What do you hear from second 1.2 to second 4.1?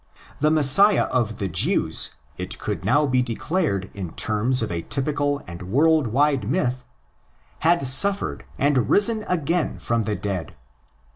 the Jews, it could now be declared